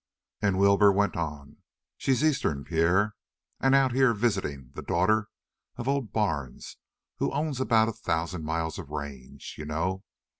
[0.41, 1.57] And Wilbur went on:
[1.95, 3.13] "She's Eastern, Pierre,
[3.59, 5.27] and out here visiting the daughter
[5.75, 6.77] of old Barnes
[7.17, 10.03] who owns about a thousand miles of range, you know.